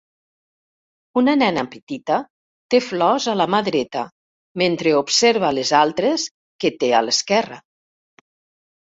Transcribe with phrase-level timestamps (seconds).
[1.21, 2.17] Una nena petita
[2.75, 4.07] té flors a la mà dreta
[4.65, 6.29] mentre observa les altres
[6.65, 7.65] que té a l'esquerra.